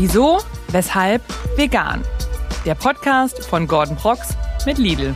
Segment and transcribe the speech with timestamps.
[0.00, 1.22] Wieso, weshalb,
[1.56, 2.04] vegan.
[2.64, 5.12] Der Podcast von Gordon Prox mit Lidl.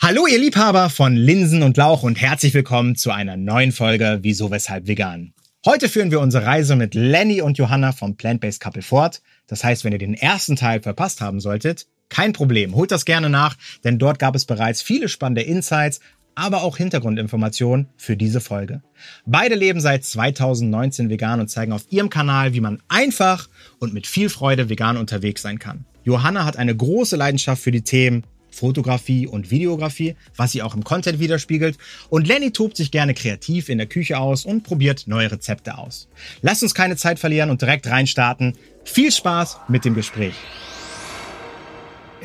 [0.00, 4.52] Hallo ihr Liebhaber von Linsen und Lauch und herzlich willkommen zu einer neuen Folge Wieso,
[4.52, 5.34] weshalb, vegan.
[5.66, 9.20] Heute führen wir unsere Reise mit Lenny und Johanna vom Plant-Based Couple fort.
[9.48, 13.30] Das heißt, wenn ihr den ersten Teil verpasst haben solltet, kein Problem, holt das gerne
[13.30, 15.98] nach, denn dort gab es bereits viele spannende Insights,
[16.34, 18.82] aber auch Hintergrundinformationen für diese Folge.
[19.26, 24.06] Beide leben seit 2019 vegan und zeigen auf ihrem Kanal, wie man einfach und mit
[24.06, 25.84] viel Freude vegan unterwegs sein kann.
[26.04, 30.84] Johanna hat eine große Leidenschaft für die Themen Fotografie und Videografie, was sie auch im
[30.84, 31.78] Content widerspiegelt.
[32.10, 36.08] Und Lenny tobt sich gerne kreativ in der Küche aus und probiert neue Rezepte aus.
[36.42, 38.54] Lasst uns keine Zeit verlieren und direkt reinstarten.
[38.84, 40.34] Viel Spaß mit dem Gespräch.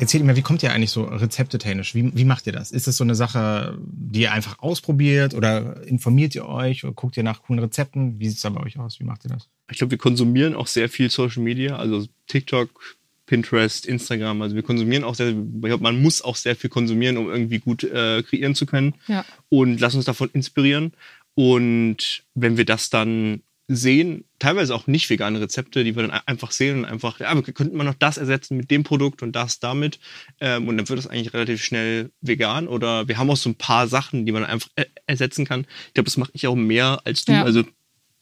[0.00, 1.94] Erzählt mir, wie kommt ihr eigentlich so rezeptetechnisch?
[1.94, 2.70] Wie, wie macht ihr das?
[2.70, 7.16] Ist das so eine Sache, die ihr einfach ausprobiert oder informiert ihr euch oder guckt
[7.16, 8.20] ihr nach coolen Rezepten?
[8.20, 9.00] Wie sieht es da bei euch aus?
[9.00, 9.48] Wie macht ihr das?
[9.70, 14.40] Ich glaube, wir konsumieren auch sehr viel Social Media, also TikTok, Pinterest, Instagram.
[14.40, 17.58] Also wir konsumieren auch sehr, ich glaube, man muss auch sehr viel konsumieren, um irgendwie
[17.58, 18.94] gut äh, kreieren zu können.
[19.08, 19.24] Ja.
[19.48, 20.92] Und lass uns davon inspirieren.
[21.34, 26.50] Und wenn wir das dann sehen, teilweise auch nicht vegane Rezepte, die wir dann einfach
[26.50, 29.60] sehen und einfach, ja, wir könnten man noch das ersetzen mit dem Produkt und das
[29.60, 29.98] damit.
[30.40, 32.66] Ähm, und dann wird das eigentlich relativ schnell vegan.
[32.66, 35.66] Oder wir haben auch so ein paar Sachen, die man einfach er ersetzen kann.
[35.88, 37.32] Ich glaube, das mache ich auch mehr als du.
[37.32, 37.44] Ja.
[37.44, 37.64] Also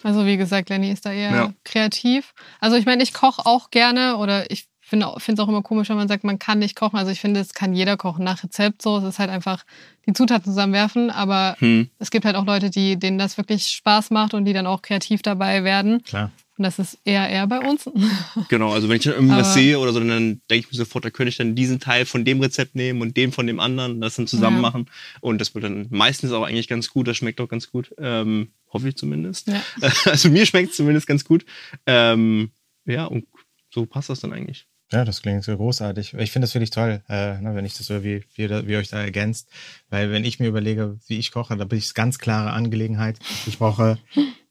[0.02, 1.54] Also wie gesagt, Lenny ist da eher Ja.
[1.64, 2.34] kreativ.
[2.60, 5.96] Also ich meine, ich koche auch gerne oder ich finde es auch immer komisch, wenn
[5.96, 6.96] man sagt, man kann nicht kochen.
[6.98, 8.98] Also ich finde, es kann jeder kochen nach Rezept so.
[8.98, 9.64] Es ist halt einfach
[10.06, 11.10] die Zutaten zusammenwerfen.
[11.10, 14.52] Aber hm, es gibt halt auch Leute, die, denen das wirklich Spaß macht und die
[14.52, 16.02] dann auch kreativ dabei werden.
[16.04, 16.30] Klar.
[16.58, 17.90] Und das ist eher eher bei uns.
[18.48, 21.04] genau, also wenn ich dann irgendwas Aber- sehe oder so, dann denke ich mir sofort,
[21.04, 24.00] da könnte ich dann diesen Teil von dem Rezept nehmen und den von dem anderen,
[24.00, 24.62] das dann zusammen Ja.
[24.62, 24.86] machen.
[25.20, 27.94] Und das wird dann meistens auch eigentlich ganz gut, das schmeckt auch ganz gut.
[27.98, 29.48] Ähm, hoffe ich zumindest.
[29.48, 29.60] Ja.
[30.06, 31.44] Also mir schmeckt es zumindest ganz gut.
[31.84, 32.50] Ähm,
[32.86, 33.26] ja, und
[33.68, 34.66] so passt das dann eigentlich.
[34.92, 36.14] Ja, das klingt so großartig.
[36.14, 38.76] Ich finde das wirklich toll, äh, ne, wenn ich das so wie, wie, ihr- wie
[38.76, 39.48] euch da ergänzt.
[39.90, 43.18] Weil wenn ich mir überlege, wie ich koche, da bin ich ganz klare Angelegenheit.
[43.46, 43.98] Ich brauche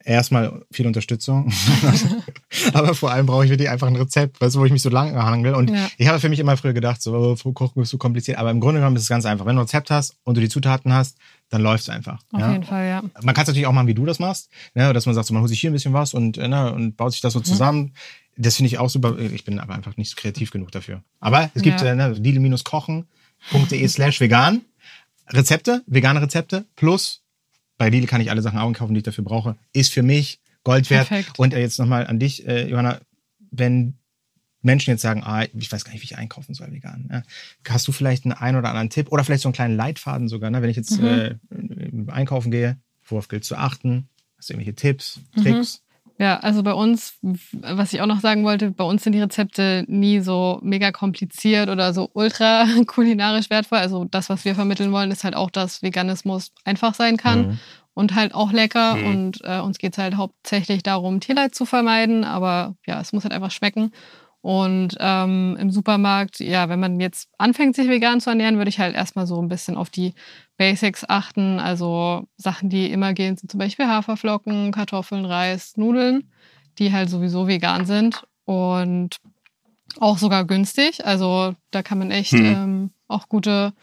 [0.03, 1.51] erstmal viel Unterstützung.
[2.73, 5.15] Aber vor allem brauche ich wirklich einfach ein Rezept, weißt wo ich mich so lang
[5.15, 5.55] hangel.
[5.55, 5.89] Und Ja.
[5.97, 8.37] ich habe für mich immer früher gedacht, so, oh, Kochen ist so kompliziert.
[8.37, 9.45] Aber im Grunde genommen ist es ganz einfach.
[9.45, 11.17] Wenn du ein Rezept hast und du die Zutaten hast,
[11.49, 12.21] dann läuft es einfach.
[12.31, 12.51] Auf ja?
[12.51, 13.01] jeden Fall, ja.
[13.23, 15.33] Man kann es natürlich auch machen, wie du das machst, ne, dass man sagt, so,
[15.33, 17.39] man holt sich hier ein bisschen was und, äh, ne, und baut sich das so
[17.39, 17.93] zusammen.
[18.37, 19.17] Das finde ich auch super.
[19.17, 21.01] Ich bin aber einfach nicht so kreativ genug dafür.
[21.19, 21.87] Aber es gibt Ja.
[21.91, 24.61] äh, ne, lidl-kochen.de slash vegan
[25.29, 27.21] Rezepte, vegane Rezepte plus
[27.77, 29.55] bei Lidl kann ich alle Sachen einkaufen, die ich dafür brauche.
[29.73, 31.07] Ist für mich Gold wert.
[31.07, 31.39] Perfekt.
[31.39, 32.99] Und äh, jetzt nochmal an dich, äh, Johanna,
[33.51, 33.97] wenn
[34.61, 37.05] Menschen jetzt sagen, ah, ich weiß gar nicht, wie ich einkaufen soll vegan.
[37.07, 37.23] Ne?
[37.69, 40.49] Hast du vielleicht einen ein oder anderen Tipp oder vielleicht so einen kleinen Leitfaden sogar,
[40.49, 40.61] ne?
[40.61, 41.35] wenn ich jetzt äh,
[42.07, 42.77] einkaufen gehe,
[43.07, 44.09] worauf gilt zu achten?
[44.37, 45.83] Hast du irgendwelche Tipps, Tricks?
[46.17, 49.83] Ja, also bei uns, was ich auch noch sagen wollte, bei uns sind die Rezepte
[49.87, 53.79] nie so mega kompliziert oder so ultra kulinarisch wertvoll.
[53.79, 57.59] Also das, was wir vermitteln wollen, ist halt auch, dass Veganismus einfach sein kann Mhm.
[57.95, 58.95] Und halt auch lecker.
[58.95, 59.05] Mhm.
[59.07, 62.23] Und äh, uns geht's halt hauptsächlich darum, Tierleid zu vermeiden.
[62.23, 63.91] Aber ja, es muss halt einfach schmecken.
[64.41, 68.79] Und ähm, im Supermarkt, ja, wenn man jetzt anfängt, sich vegan zu ernähren, würde ich
[68.79, 70.13] halt erstmal so ein bisschen auf die
[70.57, 71.59] Basics achten.
[71.59, 76.29] Also Sachen, die immer gehen, sind zum Beispiel Haferflocken, Kartoffeln, Reis, Nudeln,
[76.77, 79.17] die halt sowieso vegan sind und
[79.99, 81.03] auch sogar günstig.
[81.05, 82.45] Also da kann man echt Hm.
[82.45, 83.73] ähm, auch gute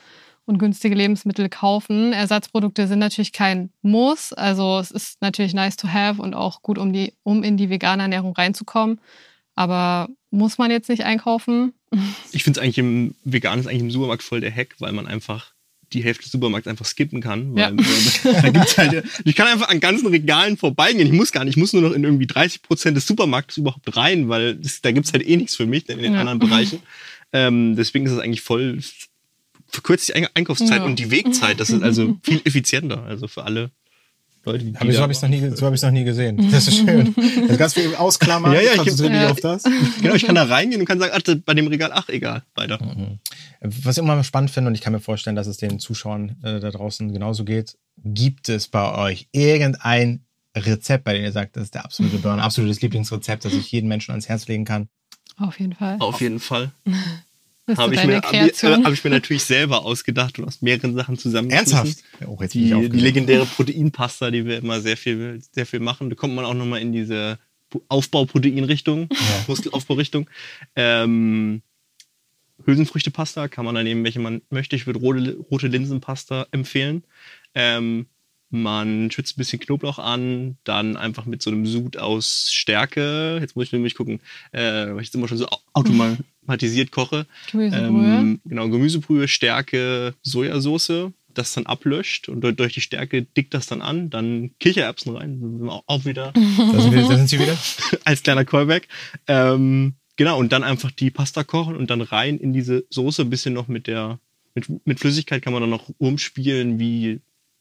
[0.44, 2.12] und günstige Lebensmittel kaufen.
[2.12, 4.32] Ersatzprodukte sind natürlich kein Muss.
[4.32, 7.70] Also es ist natürlich nice to have und auch gut, um, die, um in die
[7.70, 8.98] vegane Ernährung reinzukommen.
[9.54, 11.72] Aber muss man jetzt nicht einkaufen?
[12.32, 15.06] Ich finde es eigentlich im Vegan ist eigentlich im Supermarkt voll der Hack, weil man
[15.06, 15.52] einfach
[15.92, 17.54] die Hälfte des Supermarkts einfach skippen kann.
[17.54, 17.68] Weil, Ja.
[17.68, 21.06] äh, da gibt's halt, ich kann einfach an ganzen Regalen vorbeigehen.
[21.06, 23.94] Ich muss gar nicht, ich muss nur noch in irgendwie 30 Prozent des Supermarktes überhaupt
[23.94, 26.20] rein, weil das, da gibt's halt eh nichts für mich in den Ja.
[26.20, 26.80] anderen Bereichen.
[27.34, 28.78] Ähm, deswegen ist es eigentlich voll
[29.72, 30.84] verkürzt die Ein- Einkaufszeit Ja.
[30.84, 31.58] und die Wegzeit.
[31.60, 33.70] Das ist also viel effizienter, also für alle
[34.44, 36.50] Leute, die Aber so da- habe ich es noch, nie- so hab noch nie gesehen.
[36.50, 37.14] Das ist schön.
[37.46, 39.30] Das ganz viel ausklammern, Ja, ja, ich- konzentriere dich ja.
[39.30, 39.62] auf das.
[40.02, 42.78] Genau, ich kann da reingehen und kann sagen, ach, bei dem Regal, ach, egal, weiter.
[43.60, 46.58] Was ich immer spannend finde, und ich kann mir vorstellen, dass es den Zuschauern äh,
[46.58, 50.24] da draußen genauso geht, gibt es bei euch irgendein
[50.56, 53.88] Rezept, bei dem ihr sagt, das ist der absolute Burner, absolutes Lieblingsrezept, das ich jedem
[53.88, 54.88] Menschen ans Herz legen kann?
[55.38, 55.96] Auf jeden Fall.
[56.00, 56.72] Auf jeden Fall.
[57.76, 58.82] Habe ich, mir, Kreation.
[58.82, 61.76] äh, hab ich mir natürlich selber ausgedacht und aus mehreren Sachen zusammengeschmissen.
[61.76, 62.04] Ernsthaft?
[62.26, 65.80] Oh, jetzt bin ich Die, die legendäre Proteinpasta, die wir immer sehr viel, sehr viel
[65.80, 66.10] machen.
[66.10, 67.38] Da kommt man auch nochmal in diese
[67.88, 69.08] Aufbauprotein-Richtung,
[69.46, 70.28] Muskelaufbaurichtung.
[70.76, 71.62] Ähm,
[72.64, 74.76] Hülsenfrüchtepasta kann man da nehmen, welche man möchte.
[74.76, 77.02] Ich würde rote, rote Linsenpasta empfehlen.
[77.54, 78.06] Ähm,
[78.50, 83.38] man schützt ein bisschen Knoblauch an, dann einfach mit so einem Sud aus Stärke.
[83.40, 84.20] Jetzt muss ich nämlich gucken,
[84.52, 85.48] äh, weil ich jetzt immer schon so
[86.42, 87.26] automatisiert koche.
[87.50, 88.18] Gemüsebrühe.
[88.18, 93.80] Ähm, genau, Gemüsebrühe, Stärke, Sojasauce, das dann ablöscht und durch- die Stärke dickt das dann
[93.80, 94.10] an.
[94.10, 95.40] Dann Kichererbsen rein,
[95.86, 96.32] auch wieder
[96.72, 97.56] Da sind, wir, da sind sie wieder.
[98.04, 98.88] als kleiner Callback.
[99.28, 103.30] Ähm, genau, und dann einfach die Pasta kochen und dann rein in diese Soße, ein
[103.30, 104.18] bisschen noch mit der,
[104.54, 107.20] mit, mit Flüssigkeit kann man dann noch umspielen, wie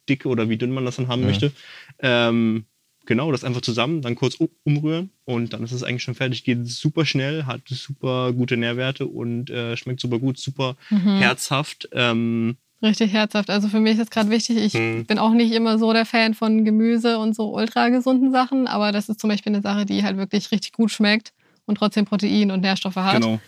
[0.10, 1.28] dick oder wie dünn man das dann haben Ja.
[1.28, 1.52] möchte.
[2.00, 2.66] Ähm,
[3.06, 6.44] genau, das einfach zusammen, dann kurz umrühren und dann ist es eigentlich schon fertig.
[6.44, 11.18] Geht super schnell, hat super gute Nährwerte und äh, schmeckt super gut, super Mhm.
[11.18, 11.90] herzhaft.
[11.94, 13.52] Ähm, Richtig herzhaft.
[13.52, 15.06] Also für mich ist gerade wichtig, ich Mhm.
[15.06, 18.92] bin auch nicht immer so der Fan von Gemüse und so ultra gesunden Sachen, aber
[18.92, 21.32] das ist zum Beispiel eine Sache, die halt wirklich richtig gut schmeckt
[21.68, 23.22] und trotzdem Protein und Nährstoffe hat.
[23.22, 23.40] genau.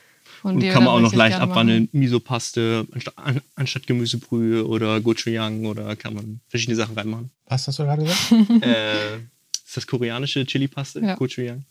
[0.43, 1.51] Und die kann man auch noch leicht gerne machen.
[1.51, 1.89] abwandeln.
[1.93, 7.31] Miso-Paste anstatt, an, anstatt Gemüsebrühe oder Gochujang oder kann man verschiedene Sachen reinmachen.
[7.47, 8.19] Was hast du gerade gesagt?
[8.61, 9.19] äh,
[9.73, 10.99] ist das koreanische Chili-Paste?
[10.99, 11.15] Ja.
[11.15, 11.65] Gochujang?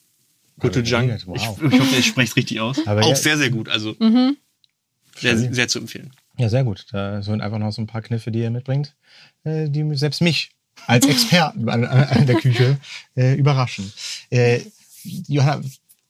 [0.59, 1.09] Gochujang.
[1.27, 1.37] wow.
[1.37, 2.85] Ich, ich hoffe, ich spreche es richtig aus.
[2.87, 3.69] Aber auch ja- sehr, sehr gut.
[3.69, 4.37] Also Mhm.
[5.17, 6.11] sehr, sehr zu empfehlen.
[6.37, 6.87] Ja, sehr gut.
[6.91, 8.95] Da sind einfach noch so ein paar Kniffe, die ihr mitbringt,
[9.45, 10.51] äh, die selbst mich
[10.89, 12.79] als Experten an, an der Küche
[13.17, 13.93] äh, überraschen.
[14.31, 14.63] Äh,
[15.29, 15.63] Johanna,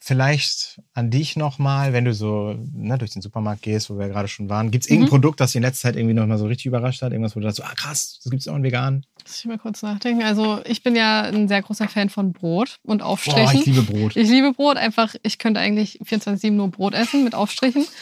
[0.05, 4.27] vielleicht an dich nochmal, wenn du so ne, durch den Supermarkt gehst, wo wir gerade
[4.27, 4.69] schon waren.
[4.69, 7.13] Gibt es irgendein Produkt, das dich in letzter Zeit irgendwie nochmal so richtig überrascht hat?
[7.13, 9.05] Irgendwas, wo du sagst, so, ah krass, das gibt es auch in vegan?
[9.25, 10.23] Muss ich mal kurz nachdenken.
[10.23, 13.59] Also ich bin ja ein sehr großer Fan von Brot und Boah, Aufstrichen.
[13.61, 14.17] ich liebe Brot.
[14.17, 17.85] Ich liebe Brot, einfach, ich könnte eigentlich 24-7 nur Brot essen mit Aufstrichen.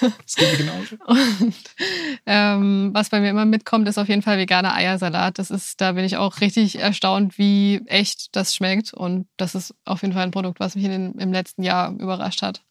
[0.00, 0.96] Das geht mir genauso.
[1.06, 1.54] Und
[2.24, 5.38] ähm, was bei mir immer mitkommt, ist auf jeden Fall veganer Eiersalat.
[5.38, 8.94] Das ist, da bin ich auch richtig erstaunt, wie echt das schmeckt.
[8.94, 11.92] Und das ist auf jeden Fall ein Produkt, was mich in den, im letzten Jahr
[11.92, 12.62] überrascht hat.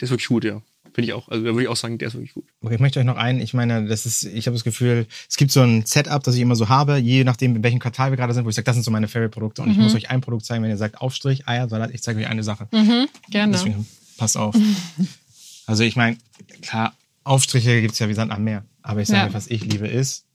[0.00, 0.60] Der ist wirklich gut, ja.
[0.92, 1.28] Finde ich auch.
[1.28, 2.44] Also da würde ich auch sagen, der ist wirklich gut.
[2.60, 5.36] Okay, ich möchte euch noch einen, ich meine, das ist, ich habe das Gefühl, es
[5.36, 8.16] gibt so ein Setup, das ich immer so habe, je nachdem, in welchem Quartal wir
[8.16, 10.20] gerade sind, wo ich sage, das sind so meine Favorite-Produkte und ich muss euch ein
[10.20, 12.68] Produkt zeigen, wenn ihr sagt Aufstrich, Eier, Salat, ich zeige euch eine Sache.
[12.70, 13.52] Mhm, gerne.
[13.52, 13.88] Deswegen
[14.18, 14.54] passt auf.
[15.66, 16.16] also ich meine,
[16.62, 16.94] klar,
[17.24, 19.34] Aufstriche gibt's ja wie Sand am Meer, aber ich sage, Ja.
[19.34, 20.26] was ich liebe ist,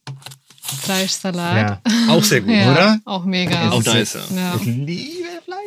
[0.62, 1.82] Fleischsalat.
[1.88, 2.52] ja, Auch sehr gut.
[2.54, 3.00] Ja, oder?
[3.06, 3.70] Auch mega.
[3.72, 4.36] Auch nice, ja.
[4.36, 4.56] Ja.
[4.60, 5.19] ich liebe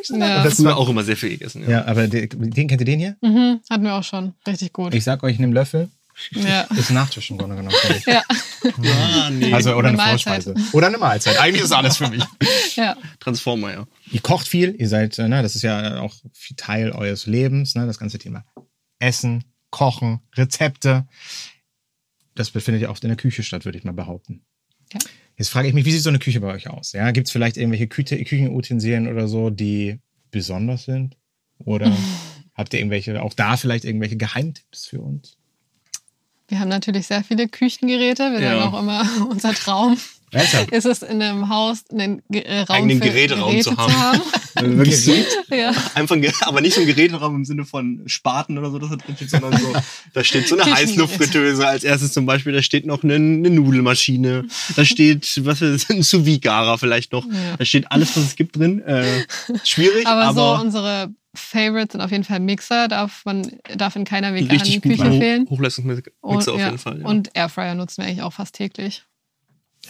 [0.09, 0.37] Ja.
[0.37, 1.63] Und Das haben wir auch immer sehr viel gegessen.
[1.63, 1.69] Ja.
[1.69, 3.17] ja, aber den, den kennt ihr den hier?
[3.21, 4.33] Mhm, hatten wir auch schon.
[4.47, 4.93] Richtig gut.
[4.93, 5.89] Ich sag euch, nehmt Löffel,
[6.31, 6.61] Ja.
[6.77, 7.75] ist ein Nachtisch im Grunde genommen.
[7.81, 8.05] für mich.
[8.05, 8.21] Ja.
[8.63, 9.53] Ah, nee.
[9.53, 10.09] Also, oder eine Eine.
[10.11, 10.55] Vorspeise.
[10.71, 11.39] Oder eine Mahlzeit.
[11.39, 12.23] Eigentlich ist alles für mich.
[12.75, 12.95] ja.
[13.19, 13.87] Transformer, ja.
[14.11, 17.75] Ihr kocht viel, ihr seid, äh, ne, das ist ja auch viel Teil eures Lebens,
[17.75, 18.45] ne, das ganze Thema
[18.99, 21.07] Essen, Kochen, Rezepte.
[22.35, 24.45] Das befindet ja oft in der Küche statt, würde ich mal behaupten.
[24.93, 24.99] Ja.
[25.37, 26.91] Jetzt frage ich mich, wie sieht so eine Küche bei euch aus?
[26.93, 29.99] Ja, gibt es vielleicht irgendwelche Küche, Küchenutensilien oder so, die
[30.31, 31.17] besonders sind?
[31.65, 31.95] Oder
[32.53, 35.37] habt ihr irgendwelche, auch da vielleicht irgendwelche Geheimtipps für uns?
[36.47, 38.31] Wir haben natürlich sehr viele Küchengeräte.
[38.31, 38.59] Wir Ja.
[38.61, 39.97] sagen auch immer, unser Traum
[40.33, 40.71] Ernsthaft?
[40.71, 44.21] ist es, in einem Haus einen Ge- äh, Raum Eigenen für Geräteraum Geräte zu haben.
[44.55, 45.13] Also wirklich so,
[45.55, 45.71] ja.
[45.95, 49.15] einfach, aber nicht so ein Geräteraum im Sinne von Spaten oder so, das da drin
[49.15, 49.73] steht, sondern so,
[50.13, 50.73] da steht so eine.
[50.75, 54.45] Heißluftfritteuse als erstes zum Beispiel, da steht noch eine, eine Nudelmaschine,
[54.75, 56.25] da steht, was ist ein sous
[56.79, 57.55] vielleicht noch, Ja.
[57.57, 58.81] da steht alles, was es gibt drin.
[58.81, 59.25] Äh,
[59.63, 64.05] schwierig, Aber, aber, so unsere Favorites sind auf jeden Fall Mixer, darf man darf in
[64.05, 65.45] keiner gut Küche fehlen.
[65.45, 67.01] Hoch, Hochleistungsmixer Und, auf ja, jeden Fall.
[67.01, 67.07] Ja.
[67.07, 69.03] und Airfryer nutzen wir eigentlich auch fast täglich.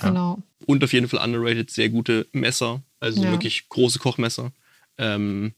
[0.02, 0.10] Ja.
[0.10, 0.40] Genau.
[0.66, 3.32] Und auf jeden Fall underrated, sehr gute Messer, also Ja.
[3.32, 4.52] wirklich große Kochmesser.
[4.98, 5.54] Ähm,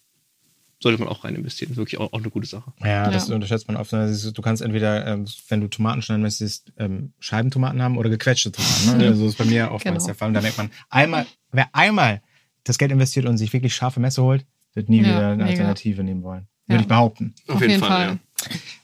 [0.81, 2.73] sollte man auch rein investieren, ist wirklich auch, auch eine gute Sache.
[2.83, 3.35] Ja, das Ja.
[3.35, 3.93] unterschätzt man oft.
[3.93, 8.51] Also Du kannst entweder, ähm, wenn du Tomaten schneiden möchtest, ähm, Scheibentomaten haben oder gequetschte
[8.51, 8.97] Tomaten.
[8.99, 9.07] Ne?
[9.07, 10.05] Also das ist bei mir oftmals Genau.
[10.07, 10.27] der Fall.
[10.27, 12.21] Und da merkt man, einmal, wer einmal
[12.65, 15.49] das Geld investiert und sich wirklich scharfe Messer holt, wird nie Ja, wieder eine mega.
[15.49, 16.47] Alternative nehmen wollen.
[16.67, 16.73] Ja.
[16.75, 17.33] Würde ich behaupten.
[17.47, 18.19] Auf, jeden, Fall.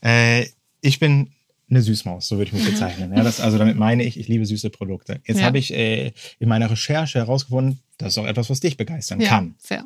[0.01, 0.09] Ja.
[0.39, 0.47] Äh,
[0.81, 1.31] ich bin
[1.71, 3.11] eine Süßmaus, so würde ich mich bezeichnen.
[3.15, 5.21] Ja, das, also damit meine ich, ich liebe süße Produkte.
[5.25, 5.47] Jetzt Ja.
[5.47, 9.29] habe ich äh, in meiner Recherche herausgefunden, das ist auch etwas, was dich begeistern Ja,
[9.29, 9.55] kann.
[9.59, 9.83] sehr.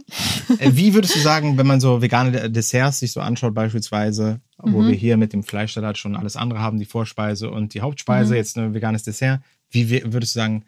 [0.60, 4.82] Äh, Wie würdest du sagen, wenn man so vegane Desserts sich so anschaut, beispielsweise, wo
[4.82, 4.88] Mhm.
[4.88, 8.38] wir hier mit dem Fleischsalat schon alles andere haben, die Vorspeise und die Hauptspeise, Mhm.
[8.38, 10.64] jetzt ein veganes Dessert, wie würdest du sagen,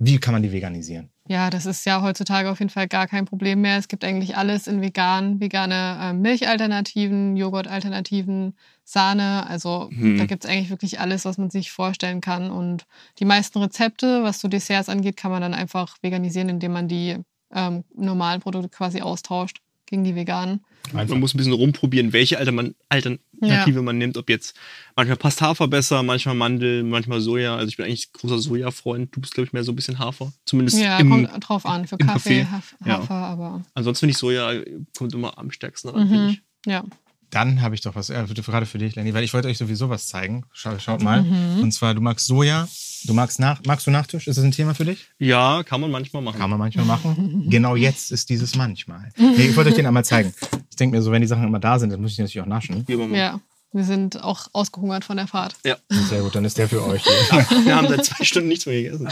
[0.00, 1.10] wie kann man die veganisieren?
[1.28, 3.76] Ja, das ist ja heutzutage auf jeden Fall gar kein Problem mehr.
[3.76, 9.46] Es gibt eigentlich alles in vegan, vegane äh, Milchalternativen, Joghurtalternativen, Sahne.
[9.46, 10.16] Also Hm.
[10.18, 12.50] da gibt es eigentlich wirklich alles, was man sich vorstellen kann.
[12.50, 12.86] Und
[13.18, 17.16] die meisten Rezepte, was so Desserts angeht, kann man dann einfach veganisieren, indem man die
[17.54, 20.64] ähm, normalen Produkte quasi austauscht gegen die veganen.
[20.94, 21.10] Einfach.
[21.10, 24.16] Man muss ein bisschen rumprobieren, welche Alter man, Alternative man nimmt.
[24.16, 24.56] Ob jetzt
[24.96, 27.56] manchmal passt Hafer besser, manchmal Mandel, manchmal Soja.
[27.56, 29.14] Also ich bin eigentlich großer Soja-Freund.
[29.14, 30.32] Du bist, glaube ich, mehr so ein bisschen Hafer.
[30.44, 31.86] Zumindest Ja, im, kommt drauf an.
[31.86, 32.98] Für Kaffee, Kaffee, Haf ja.
[32.98, 34.62] Hafer, aber Ansonsten finde ich Soja
[34.96, 36.30] kommt immer am stärksten ran, finde mhm.
[36.30, 36.42] ich.
[36.66, 36.84] ja.
[37.30, 39.88] Dann habe ich doch was, äh, gerade für dich, Lenny, weil ich wollte euch sowieso
[39.88, 40.44] was zeigen.
[40.52, 41.22] Schau, schaut mal.
[41.22, 41.60] Mhm.
[41.62, 42.68] Und zwar, du magst Soja.
[43.04, 44.26] Du magst, nach, magst du Nachtisch?
[44.26, 45.06] Ist das ein Thema für dich?
[45.18, 46.38] Ja, kann man manchmal machen.
[46.38, 47.46] Kann man manchmal machen.
[47.48, 49.10] genau jetzt ist dieses manchmal.
[49.16, 50.34] Nee, ich wollte euch den einmal zeigen.
[50.80, 52.46] Ich denke mir so, wenn die Sachen immer da sind, dann muss ich natürlich auch
[52.46, 52.88] naschen.
[52.88, 52.96] Wir.
[53.14, 53.38] Ja,
[53.70, 55.54] wir sind auch ausgehungert von der Fahrt.
[55.62, 55.76] Ja.
[56.08, 57.04] Sehr gut, dann ist der für euch.
[57.64, 59.06] Wir haben seit zwei Stunden nichts mehr gegessen.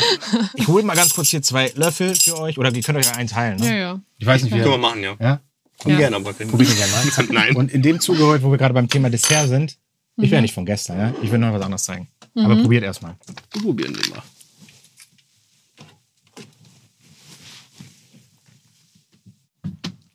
[0.55, 2.57] Ich hole mal ganz kurz hier zwei Löffel für euch.
[2.57, 3.59] Oder ihr könnt euch ja einen teilen.
[3.63, 3.79] Ja, Ne?
[3.81, 4.01] ja.
[4.17, 5.15] Ich weiß nicht, wie Können wir machen, ja.
[5.21, 5.41] Ja?
[5.85, 6.93] Ungern, aber können Probieren wir gerne
[7.29, 7.45] mal.
[7.45, 7.57] Nein.
[7.57, 9.77] Und in dem Zuge heute, wo wir gerade beim Thema Dessert sind,
[10.17, 11.15] ich wäre nicht von gestern, ja?
[11.21, 12.09] Ich will noch was anderes zeigen.
[12.35, 13.15] Aber probiert erstmal.
[13.53, 14.23] Wir probieren den mal.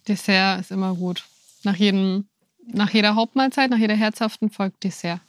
[0.07, 1.23] Dessert ist immer gut.
[1.63, 2.25] Nach, jedem,
[2.71, 5.21] nach jeder Hauptmahlzeit, nach jeder herzhaften folgt Dessert.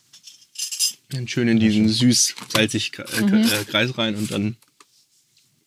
[1.11, 4.57] Dann schön in diesen süß-salzig äh, äh, Kreis rein und dann.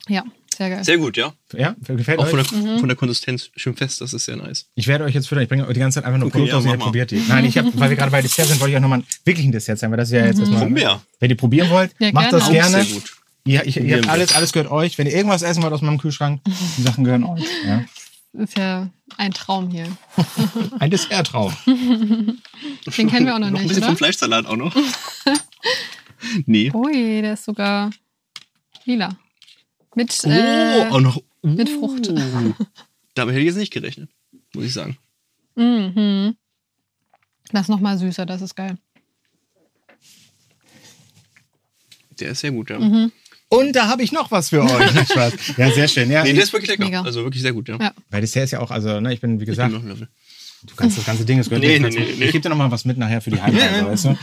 [0.09, 0.23] Ja,
[0.57, 0.83] sehr geil.
[0.83, 1.33] Sehr gut, ja.
[1.53, 2.47] Ja, gefällt Auch euch?
[2.47, 4.65] von der, von der Konsistenz schön fest, das ist sehr nice.
[4.75, 5.43] Ich werde euch jetzt füttern.
[5.43, 7.21] Ich bringe euch die ganze Zeit einfach nur Okay, Produkte ja, ihr probiert die.
[7.27, 9.51] Nein, ich hab, weil wir gerade bei Dessert sind, wollte ich auch nochmal wirklich ein
[9.51, 10.61] Dessert sein, weil das ist ja jetzt erstmal.
[10.61, 11.01] Brombeer.
[11.19, 12.39] Wenn ihr probieren wollt, Ja, macht gerne.
[12.39, 12.83] das Auch gerne.
[12.83, 13.13] Sehr gut.
[13.45, 14.97] Ihr, ich, ihr habt alles, alles gehört euch.
[14.97, 16.41] Wenn ihr irgendwas essen wollt aus meinem Kühlschrank,
[16.77, 17.43] die Sachen gehören euch.
[17.65, 17.85] Ja.
[18.33, 19.87] Ist ja ein Traum hier.
[20.79, 21.55] Ein Desserttraum.
[21.65, 23.87] Den kennen wir auch noch, Noch ein nicht, bisschen oder?
[23.87, 24.75] vom Fleischsalat auch noch.
[26.45, 26.71] nee.
[26.73, 27.89] Ui, der ist sogar
[28.85, 29.17] lila.
[29.95, 31.21] Mit, Oh, äh, auch noch.
[31.41, 32.09] mit Frucht.
[32.09, 32.53] Uh.
[33.15, 34.09] Damit hätte ich jetzt nicht gerechnet,
[34.53, 34.97] muss ich sagen.
[35.55, 36.35] mhm.
[37.51, 38.77] Das ist nochmal süßer, das ist geil.
[42.19, 42.79] Der ist sehr gut, ja.
[42.79, 43.11] Mhm.
[43.49, 44.91] Und da habe ich noch was für euch.
[45.09, 45.33] Spaß.
[45.57, 46.11] Ja, sehr schön.
[46.11, 46.83] Ja, Nee, der ist wirklich lecker.
[46.85, 47.01] Mega.
[47.01, 47.77] Also wirklich sehr gut, ja.
[47.79, 47.93] Ja.
[48.09, 51.05] weil Dessert ist ja auch, also, ne, ich bin, wie Ich gesagt, du kannst das
[51.05, 51.87] ganze Ding, das gehört Nee, dir.
[51.89, 52.25] nee, nee, nee.
[52.25, 54.17] Ich gebe dir noch mal was mit nachher für die Heimreise, weißt du?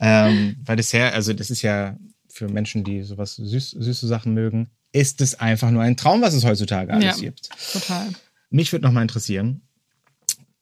[0.00, 1.96] Ähm, weil Dessert, also das ist ja
[2.28, 6.34] für Menschen, die sowas süß, süße Sachen mögen, ist es einfach nur ein Traum, was
[6.34, 7.24] es heutzutage alles Ja.
[7.24, 7.48] gibt.
[7.72, 8.08] Total.
[8.50, 9.62] Mich würde noch mal interessieren,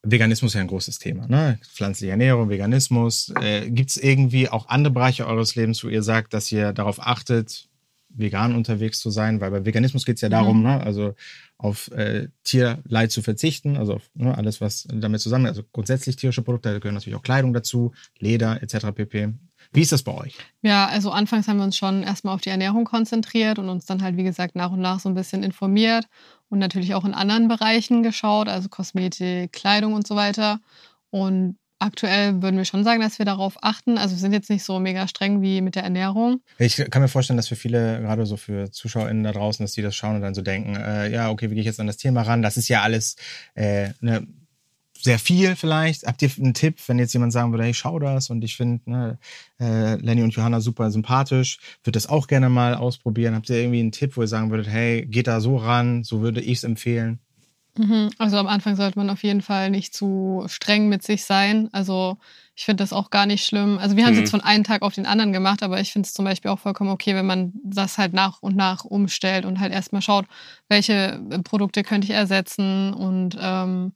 [0.02, 1.58] Veganismus ist ja ein großes Thema, ne?
[1.73, 3.32] Pflanzliche Ernährung, Veganismus.
[3.40, 7.00] Äh, Gibt es irgendwie auch andere Bereiche eures Lebens, wo ihr sagt, dass ihr darauf
[7.00, 7.68] achtet,
[8.14, 9.40] vegan unterwegs zu sein?
[9.40, 10.80] Weil bei Veganismus geht es ja darum, ne?
[10.80, 11.14] also
[11.59, 16.42] auf äh, Tierleid zu verzichten, also auf ne, alles, was damit zusammen, also grundsätzlich tierische
[16.42, 18.92] Produkte, da gehören natürlich auch Kleidung dazu, Leder etc.
[18.94, 19.35] pp.
[19.73, 20.37] Wie ist das bei euch?
[20.62, 24.02] Ja, also anfangs haben wir uns schon erstmal auf die Ernährung konzentriert und uns dann
[24.02, 26.06] halt, wie gesagt, nach und nach so ein bisschen informiert
[26.49, 30.61] und natürlich auch in anderen Bereichen geschaut, also Kosmetik, Kleidung und so weiter.
[31.11, 33.99] Und aktuell würden wir schon sagen, dass wir darauf achten.
[33.99, 36.41] Also wir sind jetzt nicht so mega streng wie mit der Ernährung.
[36.59, 39.83] Ich kann mir vorstellen, dass für viele, gerade so für ZuschauerInnen da draußen, dass die
[39.83, 41.99] das schauen und dann so denken, äh, ja, okay, wie gehe ich jetzt an das
[41.99, 42.43] Thema ran?
[42.43, 43.17] Das ist ja alles
[43.55, 44.26] äh, ne,
[45.00, 46.07] sehr viel vielleicht.
[46.07, 48.91] Habt ihr einen Tipp, wenn jetzt jemand sagen würde, hey, schau das und ich finde
[48.91, 49.19] ne,
[49.61, 53.35] äh, Lenny und Johanna super sympathisch, würde das auch gerne mal ausprobieren.
[53.35, 56.23] Habt ihr irgendwie einen Tipp, wo ihr sagen würdet, hey, geht da so ran, so
[56.23, 57.21] würde ich es empfehlen?
[57.76, 58.11] Mhm.
[58.19, 61.69] Also am Anfang sollte man auf jeden Fall nicht zu streng mit sich sein.
[61.73, 62.19] Also
[62.54, 63.78] ich finde das auch gar nicht schlimm.
[63.81, 64.21] Also wir haben es Mhm.
[64.21, 66.61] jetzt von einem Tag auf den anderen gemacht, aber ich finde es zum Beispiel auch
[66.61, 70.26] vollkommen okay, wenn man das halt nach und nach umstellt und halt erstmal schaut,
[70.69, 73.93] welche äh, Produkte könnte ich ersetzen und ähm,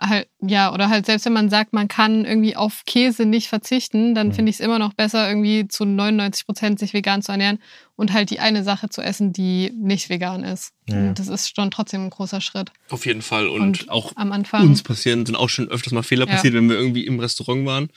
[0.00, 4.14] halt, ja, oder halt selbst wenn man sagt, man kann irgendwie auf Käse nicht verzichten,
[4.14, 4.32] dann Mhm.
[4.32, 7.58] finde ich es immer noch besser, irgendwie zu 99 Prozent sich vegan zu ernähren
[7.96, 10.72] und halt die eine Sache zu essen, die nicht vegan ist.
[10.88, 12.72] Ja, das ist schon trotzdem ein großer Schritt.
[12.88, 13.46] Auf jeden Fall.
[13.46, 14.62] Und, Und auch am Anfang.
[14.62, 16.32] uns passieren, sind auch schon öfters mal Fehler Ja.
[16.32, 17.88] passiert, wenn wir irgendwie im Restaurant waren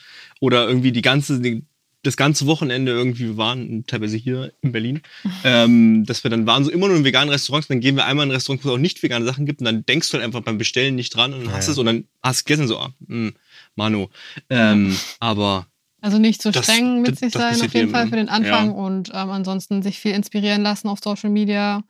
[0.42, 1.64] oder irgendwie die ganze, die,
[2.04, 5.02] das ganze Wochenende irgendwie wir waren, teilweise hier in Berlin,
[5.44, 8.26] ähm, dass wir dann waren so immer nur in veganen Restaurants, dann gehen wir einmal
[8.26, 10.26] in ein Restaurant, wo es auch nicht vegane Sachen gibt und dann denkst du halt
[10.26, 11.72] einfach beim Bestellen nicht dran und dann Ja, hast ja.
[11.72, 13.32] es und dann hast du gegessen so, ah, mh,
[13.76, 14.10] Mano.
[14.50, 15.68] Ähm, aber
[16.02, 18.10] Also nicht zu Das- streng mit das- sich das sein, auf jeden Fall ne?
[18.10, 18.76] für den Anfang Ja.
[18.76, 21.84] und ähm, ansonsten sich viel inspirieren lassen auf Social Media.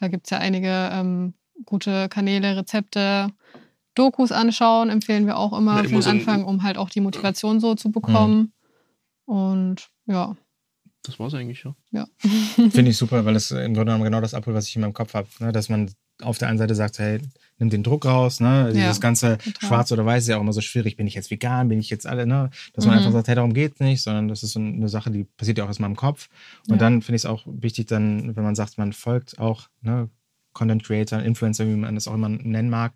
[0.00, 1.34] Da gibt es ja einige ähm,
[1.64, 3.28] gute Kanäle, Rezepte,
[3.94, 7.00] Dokus anschauen, empfehlen wir auch immer Ja, für den so Anfang, um halt auch die
[7.00, 8.52] Motivation so zu bekommen.
[9.30, 10.36] Und ja,
[11.04, 11.74] das war's eigentlich, ja.
[11.92, 12.06] ja.
[12.70, 14.92] Finde ich super, weil es im Grunde genommen genau das abholt, was ich in meinem
[14.92, 15.28] Kopf habe.
[15.38, 15.52] Ne?
[15.52, 15.88] Dass man
[16.20, 17.20] auf der einen Seite sagt, hey,
[17.58, 18.72] nimm den Druck raus, ne?
[18.74, 19.68] Dieses Ja, ganze total.
[19.68, 20.96] Schwarz oder Weiß ist ja auch immer so schwierig.
[20.96, 21.68] Bin ich jetzt vegan?
[21.68, 22.50] Bin ich jetzt alle, ne?
[22.74, 22.98] Dass man Mhm.
[22.98, 25.64] einfach sagt, hey, darum geht's nicht, sondern das ist so eine Sache, die passiert ja
[25.64, 26.28] auch erstmal im Kopf.
[26.66, 26.78] Und Ja.
[26.78, 30.10] dann finde ich es auch wichtig, dann, wenn man sagt, man folgt auch, ne,
[30.52, 32.92] Content Creator, Influencer, wie man das auch immer nennen mag.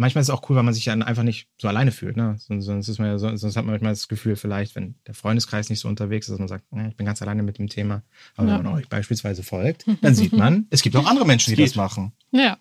[0.00, 2.16] Manchmal ist es auch cool, weil man sich dann einfach nicht so alleine fühlt.
[2.16, 2.36] Ne?
[2.38, 5.14] Sonst, sonst, ist man ja so, sonst hat man manchmal das Gefühl, vielleicht, wenn der
[5.14, 7.68] Freundeskreis nicht so unterwegs ist, dass man sagt, ne, ich bin ganz alleine mit dem
[7.68, 8.02] Thema.
[8.36, 8.58] Aber Ja.
[8.58, 11.74] wenn man euch beispielsweise folgt, dann sieht man, es gibt auch andere Menschen, die das
[11.74, 12.12] machen.
[12.30, 12.56] Ja,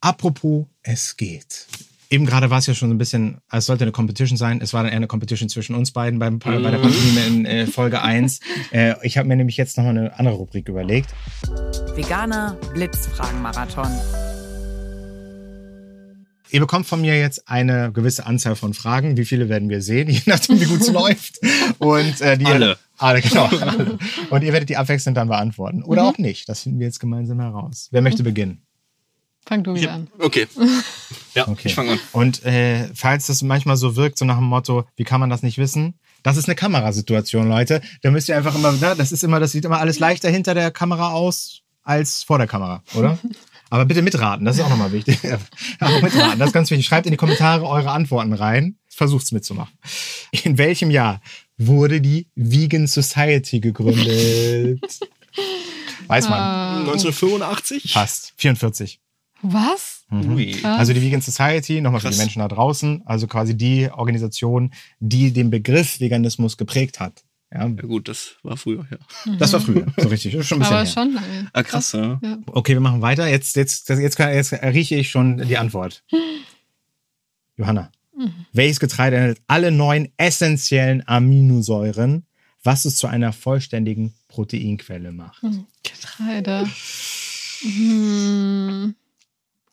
[0.00, 1.66] Apropos, es geht.
[2.10, 4.60] Eben gerade war es ja schon so ein bisschen, es sollte eine Competition sein.
[4.60, 7.66] Es war dann eher eine Competition zwischen uns beiden beim, bei der Pantomime in äh,
[7.66, 8.40] Folge 1.
[8.72, 11.10] Äh, ich habe mir nämlich jetzt nochmal eine andere Rubrik überlegt.
[11.94, 14.21] Veganer Blitzfragen-Marathon.
[16.52, 19.16] Ihr bekommt von mir jetzt eine gewisse Anzahl von Fragen.
[19.16, 21.40] Wie viele werden wir sehen, je nachdem, wie gut es läuft.
[21.78, 22.78] Und äh, die Alle.
[22.98, 23.46] Alle, genau.
[23.60, 23.98] Alle.
[24.30, 25.82] Und ihr werdet die abwechselnd dann beantworten.
[25.82, 26.48] Oder auch nicht.
[26.48, 27.88] Das finden wir jetzt gemeinsam heraus.
[27.90, 28.62] Wer möchte beginnen?
[29.44, 30.08] Fang du wieder an.
[30.20, 30.46] okay.
[31.34, 31.68] Ja, Okay.
[31.68, 31.98] ich fange an.
[32.12, 35.42] Und äh, falls das manchmal so wirkt, so nach dem Motto, wie kann man das
[35.42, 35.94] nicht wissen?
[36.22, 37.80] Das ist eine Kamerasituation, Leute.
[38.02, 40.54] Da müsst ihr einfach immer, ne, das ist immer, das sieht immer alles leichter hinter
[40.54, 43.18] der Kamera aus als vor der Kamera, oder?
[43.72, 45.18] Aber bitte mitraten, das ist auch nochmal wichtig.
[45.80, 46.84] auch mitraten, das ist ganz wichtig.
[46.84, 48.76] Schreibt in die Kommentare eure Antworten rein.
[48.86, 49.72] Versucht's mitzumachen.
[50.44, 51.22] In welchem Jahr
[51.56, 54.78] wurde die Vegan Society gegründet?
[56.06, 56.80] Weiß man.
[56.80, 57.94] 1985?
[57.94, 58.34] Fast.
[58.36, 59.00] 44.
[59.40, 60.04] Was?
[60.12, 60.52] Ui.
[60.52, 60.78] Krass.
[60.78, 62.18] Also die Vegan Society, nochmal für die.
[62.18, 67.24] Menschen da draußen, also quasi die Organisation, die den Begriff Veganismus geprägt hat.
[67.52, 69.36] Ja, Ja gut, das war früher, ja.
[69.36, 70.86] das war früher, so richtig, schon ein bisschen Aber her.
[70.86, 71.50] schon lange.
[71.52, 72.20] Ah, krass, ja.
[72.46, 73.26] Okay, wir machen weiter.
[73.28, 76.02] Jetzt, jetzt, jetzt, kann, jetzt rieche ich schon die Antwort.
[77.56, 77.92] Johanna,
[78.52, 82.26] welches Getreide enthält alle neun essentiellen Aminosäuren,
[82.62, 85.42] was es zu einer vollständigen Proteinquelle macht?
[85.82, 86.66] Getreide.
[87.64, 88.96] Hm.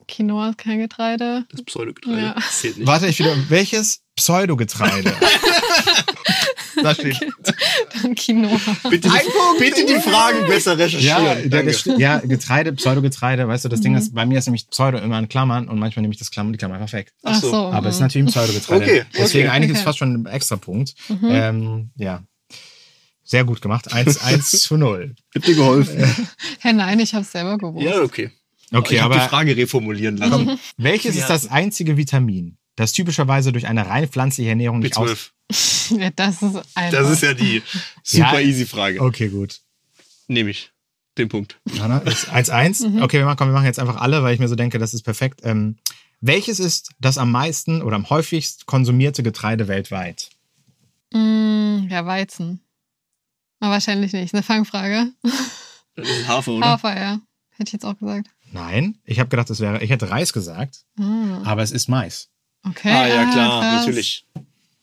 [0.10, 1.46] Quinoa ist kein Getreide.
[1.52, 2.22] Das Pseudogetreide.
[2.22, 2.36] Ja.
[2.52, 2.88] Zählt nicht.
[2.88, 3.36] Warte, ich wieder.
[3.50, 5.14] Welches Pseudogetreide?
[6.84, 7.20] da steht.
[8.02, 8.60] Dann Quinoa.
[8.90, 11.50] Bitte, die, bitte die Fragen besser recherchieren.
[11.50, 14.98] Ja, das, ja, Getreide, Pseudogetreide, weißt du, das Ding ist, bei mir ist nämlich Pseudo
[14.98, 17.14] immer in Klammern und manchmal nehme ich das Klammer, die Klammer einfach weg.
[17.24, 17.56] Ach so.
[17.56, 18.84] Aber es ist natürlich ein Pseudogetreide.
[18.84, 19.56] Okay, Deswegen okay.
[19.56, 19.86] eigentlich ist es Okay.
[19.86, 20.96] fast schon ein extra Punkt.
[21.24, 22.24] Ähm, ja.
[23.24, 23.94] Sehr gut gemacht.
[23.94, 25.16] 1, 1 zu 0.
[25.34, 26.04] Bitte geholfen.
[26.62, 27.86] Hä, nein, ich habe es selber gewusst.
[27.86, 28.32] Ja, okay.
[28.72, 30.60] Okay, ich habe die aber Frage reformulieren lassen.
[30.78, 35.32] welches ist das einzige Vitamin, das typischerweise durch eine rein pflanzliche Ernährung nicht aus...
[35.52, 36.00] B12.
[36.00, 37.00] Ja, das ist einfach.
[37.00, 37.64] Das ist ja die
[38.04, 38.48] super Ja.
[38.48, 39.02] easy Frage.
[39.02, 39.62] Okay, gut.
[40.28, 40.72] Nehme ich.
[41.18, 41.60] Den Punkt.
[41.80, 43.02] Hanna, ist 1-1.
[43.02, 44.94] Okay, wir machen, komm, wir machen jetzt einfach alle, weil ich mir so denke, das
[44.94, 45.42] ist perfekt.
[45.44, 45.78] Ähm,
[46.22, 50.30] welches ist das am meisten oder am häufigst konsumierte Getreide weltweit?
[51.12, 52.62] Mm, ja, Weizen.
[53.60, 54.34] Aber wahrscheinlich nicht.
[54.34, 55.12] Eine Fangfrage.
[56.28, 56.66] Hafer, oder?
[56.68, 57.20] Hafer, ja.
[57.58, 58.30] Hätte ich jetzt auch gesagt.
[58.52, 62.30] Nein, ich habe gedacht, es wäre, ich hätte Reis gesagt, Ah, aber es ist Mais.
[62.68, 62.92] okay.
[62.92, 63.86] Ah, ja, klar, krass.
[63.86, 64.26] natürlich.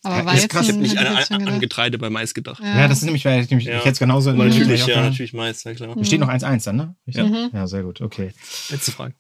[0.03, 1.07] Aber Ja, ist Weizen Krass, ich habe nicht an,
[1.43, 1.61] an, an.
[1.61, 2.63] Getreide bei Mais gedacht.
[2.63, 3.73] Ja, das ist nämlich, weil ich, nämlich, Ja.
[3.79, 5.97] ich hätte es genauso Aber natürlich, auch ja, natürlich Mais, ja klar.
[5.97, 6.95] Es steht noch 1-1 dann, ne?
[7.09, 7.25] Richtig?
[7.27, 7.51] Mhm.
[7.53, 8.33] Ja, sehr gut, okay.
[8.71, 9.15] Letzte Frage.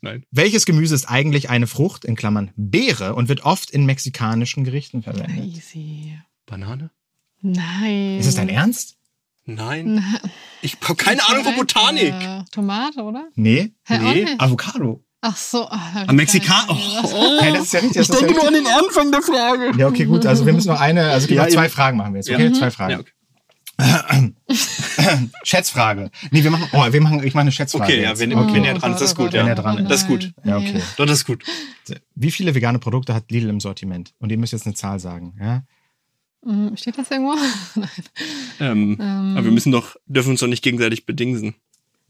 [0.00, 0.24] Nein.
[0.30, 5.02] Welches Gemüse ist eigentlich eine Frucht, in Klammern Beere, und wird oft in mexikanischen Gerichten
[5.02, 5.44] verwendet?
[5.44, 6.18] Easy.
[6.46, 6.90] Banane?
[7.42, 8.18] Nein.
[8.18, 8.96] Ist das dein Ernst?
[9.46, 10.04] Nein.
[10.62, 12.12] Ich habe keine Ahnung von Botanik.
[12.12, 13.28] Äh, Tomate, oder?
[13.34, 13.72] Nee.
[13.86, 14.26] Hä, Nee.
[14.36, 15.02] Avocado.
[15.22, 15.66] Ach so.
[15.70, 16.66] ah, Am Mexikan.
[16.66, 17.14] gesagt.
[17.14, 17.96] Oh, Hey, das ist ja richtig.
[17.96, 19.72] Das ich ist ja denke nur an den Anfang der Frage.
[19.78, 20.26] Ja, okay, gut.
[20.26, 21.72] Also wir müssen noch eine, also gibt Ja, zwei eben.
[21.72, 22.36] Fragen machen wir jetzt, Ja.
[22.36, 22.50] okay?
[22.50, 22.54] Mhm.
[22.54, 22.90] Zwei Fragen.
[22.92, 22.98] Ja,
[24.04, 24.32] okay.
[25.44, 26.10] Schätzfrage.
[26.30, 27.84] Nee, wir machen, oh, wir machen, ich mache eine Schätzfrage.
[27.84, 28.20] Okay, ja, jetzt.
[28.20, 28.52] wenn, okay.
[28.54, 29.32] wenn er dran ist, das ist gut.
[29.32, 29.52] Wenn Ja.
[29.52, 29.90] er dran ist.
[29.90, 30.32] Das ist gut.
[30.44, 30.82] Ja, okay.
[30.98, 31.42] Doch, das ist gut.
[32.14, 34.12] Wie viele vegane Produkte hat Lidl im Sortiment?
[34.18, 35.62] Und ihr müsst jetzt eine Zahl sagen, ja?
[36.42, 37.34] Mm, Steht das irgendwo?
[37.74, 37.88] Nein.
[38.60, 39.34] Ähm, Ähm.
[39.36, 41.54] Aber wir müssen doch, dürfen uns doch nicht gegenseitig bedingsen.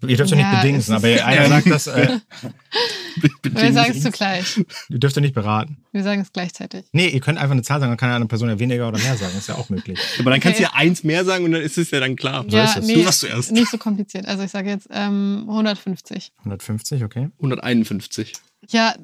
[0.07, 2.21] Ihr dürft ja nicht Ja, bedingsen, aber einer sagt das, äh,
[3.43, 4.57] Wir sagen es zugleich.
[4.89, 5.77] ihr dürft ja nicht beraten.
[5.93, 6.87] Wir sagen es gleichzeitig.
[6.93, 9.15] Nee, ihr könnt einfach eine Zahl sagen, dann kann eine Person ja weniger oder mehr
[9.19, 9.37] sagen.
[9.37, 9.99] Ist ja auch möglich.
[10.19, 10.73] Aber dann kannst du Okay.
[10.73, 12.47] ja eins mehr sagen und dann ist es ja dann klar.
[12.49, 12.87] So ist es.
[12.87, 13.53] Du warst zuerst.
[13.53, 14.25] Nicht so kompliziert.
[14.27, 16.33] Also ich sage jetzt ähm, 150.
[16.39, 17.29] 150, okay.
[17.39, 18.33] 151.
[18.71, 18.95] Ja,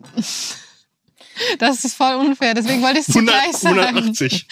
[1.59, 2.55] das ist voll unfair.
[2.55, 3.79] Deswegen wollte ich es 100, zugleich sagen.
[3.97, 4.49] 180.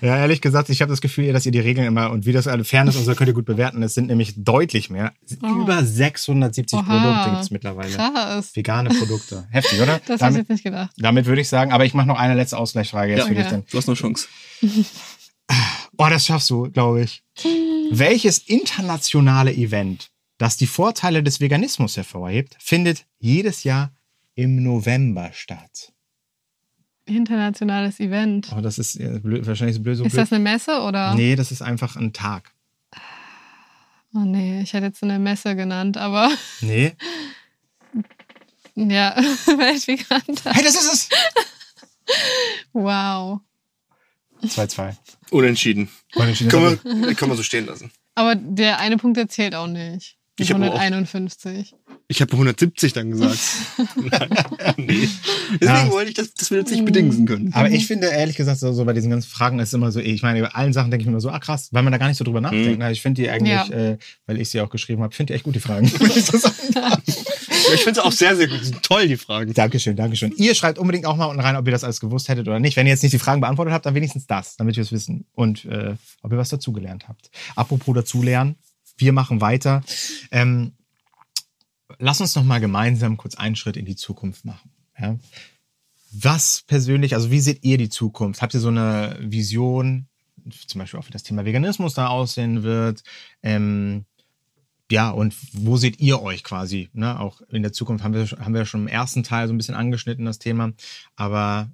[0.00, 2.46] Ja, ehrlich gesagt, ich habe das Gefühl, dass ihr die Regeln immer und wie das
[2.46, 3.82] alle Fairness und so könnt ihr gut bewerten.
[3.82, 5.12] Es sind nämlich deutlich mehr.
[5.42, 5.62] Oh.
[5.62, 6.82] Über 670 Oha.
[6.84, 7.94] Produkte gibt es mittlerweile.
[7.94, 8.54] Krass.
[8.56, 9.46] Vegane Produkte.
[9.50, 10.00] Heftig, oder?
[10.06, 10.90] Das habe ich damit, jetzt nicht gedacht.
[10.98, 13.26] damit würde ich sagen, aber ich mache noch eine letzte Ausgleichsfrage jetzt Ja.
[13.26, 13.50] für dich Okay.
[13.56, 13.64] dann.
[13.70, 14.28] Du hast noch Chance.
[15.98, 17.22] Oh, das schaffst du, glaube ich.
[17.90, 23.92] Welches internationale Event, das die Vorteile des Veganismus hervorhebt, findet jedes Jahr
[24.34, 25.92] im November statt?
[27.04, 28.50] Internationales Event.
[28.56, 29.96] Oh, das ist blöd, wahrscheinlich so blöd.
[29.96, 30.22] So Ist blöd.
[30.22, 31.14] das eine Messe oder?
[31.14, 32.52] Nee, das ist einfach ein Tag.
[34.14, 36.92] Oh nee, ich hätte jetzt eine Messe genannt, aber Nee.
[38.74, 39.16] ja,
[39.46, 40.54] Weltveganer.
[40.54, 41.08] Hey, das ist es!
[42.72, 43.40] Wow.
[44.44, 44.96] 2-2.
[45.30, 45.88] Unentschieden.
[46.14, 46.50] Unentschieden.
[46.50, 47.90] Können wir, können wir so stehen lassen.
[48.14, 50.18] Aber der eine Punkt der zählt auch nicht.
[50.38, 51.74] Ich hab aber auch- 151.
[52.08, 53.38] Ich habe 170 dann gesagt.
[54.76, 55.08] nee.
[55.60, 55.90] Deswegen Ja.
[55.90, 57.52] wollte ich, das, dass wir das nicht bedingsen können.
[57.54, 60.22] Aber ich finde, ehrlich gesagt, so, so bei diesen ganzen Fragen ist immer so, ich
[60.22, 62.08] meine, bei allen Sachen denke ich mir immer so, ah krass, weil man da gar
[62.08, 62.78] nicht so drüber nachdenkt.
[62.80, 62.86] Mhm.
[62.90, 63.68] Ich finde die eigentlich, Ja.
[63.68, 65.90] äh, weil ich sie auch geschrieben habe, finde die echt gut, die Fragen.
[67.74, 68.60] Ich finde es auch sehr, sehr gut.
[68.82, 69.52] Toll, die Fragen.
[69.54, 70.32] Dankeschön, Dankeschön.
[70.36, 72.76] Ihr schreibt unbedingt auch mal unten rein, ob ihr das alles gewusst hättet oder nicht.
[72.76, 75.26] Wenn ihr jetzt nicht die Fragen beantwortet habt, dann wenigstens das, damit wir es wissen.
[75.32, 77.30] Und äh, ob ihr was dazugelernt habt.
[77.54, 78.56] Apropos dazulernen,
[78.96, 79.82] wir machen weiter.
[80.30, 80.72] Ähm,
[81.98, 84.70] lass uns noch mal gemeinsam kurz einen Schritt in die Zukunft machen.
[84.98, 85.18] Ja?
[86.12, 88.42] Was persönlich, also wie seht ihr die Zukunft?
[88.42, 90.08] Habt ihr so eine Vision,
[90.66, 93.02] zum Beispiel auch wie das Thema Veganismus da aussehen wird.
[93.42, 94.04] Ähm,
[94.90, 96.90] ja, und wo seht ihr euch quasi?
[96.92, 97.18] Ne?
[97.18, 99.74] Auch in der Zukunft haben wir, haben wir schon im ersten Teil so ein bisschen
[99.74, 100.72] angeschnitten, das Thema.
[101.16, 101.70] Aber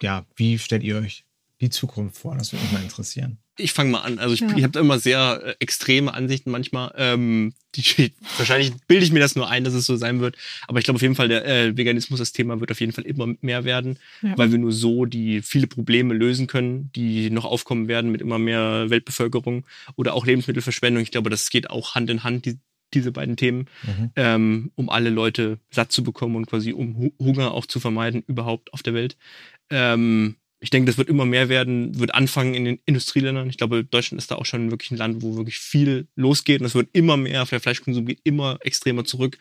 [0.00, 1.26] ja, wie stellt ihr euch
[1.60, 2.36] die Zukunft vor?
[2.36, 3.38] Das würde mich mal interessieren.
[3.58, 4.18] Ich fange mal an.
[4.18, 4.56] Also ich, Ja.
[4.56, 6.94] ich habe immer sehr äh, extreme Ansichten manchmal.
[6.96, 10.36] Ähm, die, wahrscheinlich bilde ich mir das nur ein, dass es so sein wird.
[10.66, 13.04] Aber ich glaube auf jeden Fall, der äh, Veganismus, das Thema wird auf jeden Fall
[13.04, 14.38] immer mehr werden, Ja.
[14.38, 18.38] weil wir nur so die viele Probleme lösen können, die noch aufkommen werden mit immer
[18.38, 21.02] mehr Weltbevölkerung oder auch Lebensmittelverschwendung.
[21.02, 22.58] Ich glaube, das geht auch Hand in Hand, die,
[22.94, 24.10] diese beiden Themen, Mhm.
[24.16, 28.24] ähm, um alle Leute satt zu bekommen und quasi um Hu Hunger auch zu vermeiden
[28.26, 29.16] überhaupt auf der Welt.
[29.68, 33.48] Ähm, ich denke, das wird immer mehr werden, wird anfangen in den Industrieländern.
[33.48, 36.66] Ich glaube, Deutschland ist da auch schon wirklich ein Land, wo wirklich viel losgeht und
[36.66, 39.38] es wird immer mehr, der Fleischkonsum geht immer extremer zurück.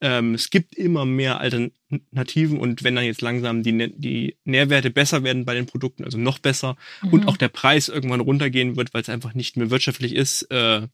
[0.00, 5.22] Ähm, es gibt immer mehr Alternativen und wenn dann jetzt langsam die, die Nährwerte besser
[5.22, 6.76] werden bei den Produkten, also noch besser
[7.10, 10.88] und auch der Preis irgendwann runtergehen wird, weil es einfach nicht mehr wirtschaftlich ist, äh,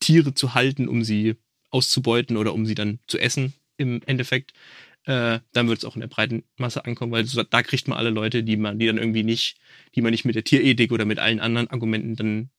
[0.00, 1.34] Tiere zu halten, um sie
[1.70, 4.52] auszubeuten oder um sie dann zu essen im Endeffekt,
[5.06, 7.98] äh, dann wird es auch in der breiten Masse ankommen, weil so, da kriegt man
[7.98, 9.58] alle Leute, die man, die dann irgendwie nicht,
[9.94, 12.50] die man nicht mit der Tierethik oder mit allen anderen Argumenten dann,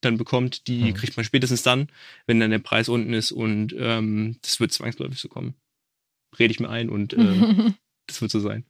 [0.00, 0.94] dann bekommt, die Mhm.
[0.94, 1.88] kriegt man spätestens dann,
[2.26, 5.54] wenn dann der Preis unten ist und ähm, das wird zwangsläufig so kommen.
[6.38, 7.18] Rede ich mir ein und äh,
[8.06, 8.64] das wird so sein.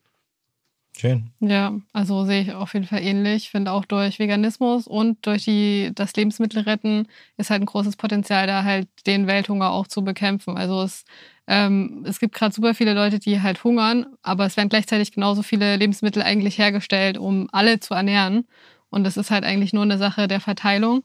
[0.98, 1.30] Schön.
[1.40, 3.44] Ja, also sehe ich auf jeden Fall ähnlich.
[3.44, 7.06] Ich finde auch durch Veganismus und durch die, das Lebensmittelretten
[7.37, 10.56] ist halt ein großes Potenzial, da halt den Welthunger auch zu bekämpfen.
[10.56, 11.04] Also es,
[11.46, 15.42] ähm, es gibt gerade super viele Leute, die halt hungern, aber es werden gleichzeitig genauso
[15.42, 18.46] viele Lebensmittel eigentlich hergestellt, um alle zu ernähren.
[18.88, 21.02] Und das ist halt eigentlich nur eine Sache der Verteilung.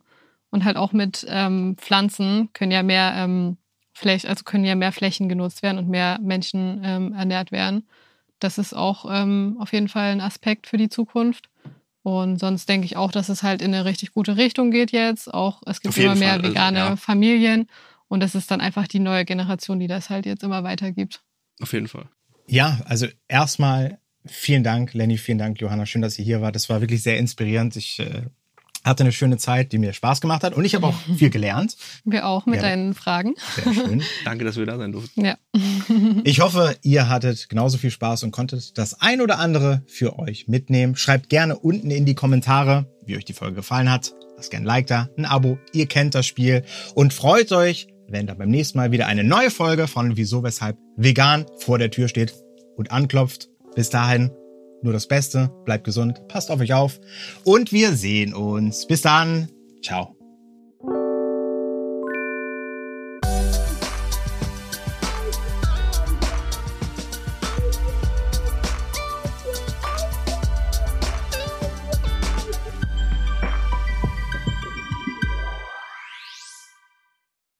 [0.51, 3.57] Und halt auch mit ähm, Pflanzen können ja mehr ähm,
[3.93, 7.87] Fläche, also können ja mehr Flächen genutzt werden und mehr Menschen ähm, ernährt werden.
[8.43, 11.49] Das ist auch ähm, auf jeden Fall ein Aspekt für die Zukunft.
[12.03, 15.31] Und sonst denke ich auch, dass es halt in eine richtig gute Richtung geht jetzt.
[15.31, 16.95] Auch es gibt immer mehr Fall, also, vegane ja.
[16.95, 17.67] Familien.
[18.07, 21.23] Und das ist dann einfach die neue Generation, die das halt jetzt immer weitergibt.
[21.61, 22.09] Auf jeden Fall.
[22.47, 25.85] Ja, also erstmal vielen Dank, Lenny, vielen Dank, Johanna.
[25.85, 26.55] Schön, dass ihr hier wart.
[26.55, 27.75] Das war wirklich sehr inspirierend.
[27.75, 28.23] Ich äh,
[28.83, 30.53] hatte eine schöne Zeit, die mir Spaß gemacht hat.
[30.55, 31.75] Und ich habe auch viel gelernt.
[32.05, 32.61] Wir auch mit Ja.
[32.63, 33.35] deinen Fragen.
[33.55, 34.03] Sehr schön.
[34.25, 35.25] Danke, dass wir da sein durften.
[35.25, 35.37] Ja.
[36.23, 40.47] Ich hoffe, ihr hattet genauso viel Spaß und konntet das ein oder andere für euch
[40.47, 40.95] mitnehmen.
[40.95, 44.13] Schreibt gerne unten in die Kommentare, wie euch die Folge gefallen hat.
[44.37, 45.57] Lasst gerne ein Like da, ein Abo.
[45.73, 46.63] Ihr kennt das Spiel
[46.95, 50.77] und freut euch, wenn da beim nächsten Mal wieder eine neue Folge von Wieso, Weshalb
[50.97, 52.33] Vegan vor der Tür steht
[52.77, 53.49] und anklopft.
[53.75, 54.31] Bis dahin
[54.83, 55.51] nur das Beste.
[55.65, 56.99] Bleibt gesund, passt auf euch auf
[57.43, 58.87] und wir sehen uns.
[58.87, 59.49] Bis dann.
[59.81, 60.20] Ciao.